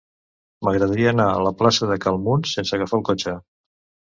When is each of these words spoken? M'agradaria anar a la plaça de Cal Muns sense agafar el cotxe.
M'agradaria 0.67 1.11
anar 1.11 1.27
a 1.33 1.43
la 1.49 1.53
plaça 1.61 1.91
de 1.91 1.99
Cal 2.07 2.17
Muns 2.25 2.57
sense 2.57 2.77
agafar 2.79 3.01
el 3.01 3.05
cotxe. 3.11 3.37